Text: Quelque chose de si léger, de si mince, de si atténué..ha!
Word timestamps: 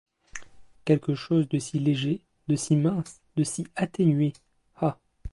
Quelque 0.83 1.13
chose 1.13 1.47
de 1.47 1.59
si 1.59 1.77
léger, 1.77 2.21
de 2.47 2.55
si 2.55 2.75
mince, 2.75 3.21
de 3.35 3.43
si 3.43 3.67
atténué..ha! 3.75 4.97